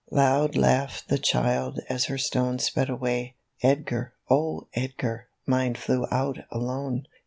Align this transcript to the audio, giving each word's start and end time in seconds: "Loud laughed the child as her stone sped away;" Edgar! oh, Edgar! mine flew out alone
"Loud 0.11 0.55
laughed 0.57 1.09
the 1.09 1.19
child 1.19 1.79
as 1.87 2.05
her 2.05 2.17
stone 2.17 2.57
sped 2.57 2.89
away;" 2.89 3.35
Edgar! 3.61 4.13
oh, 4.31 4.67
Edgar! 4.73 5.27
mine 5.45 5.75
flew 5.75 6.07
out 6.09 6.39
alone 6.49 7.05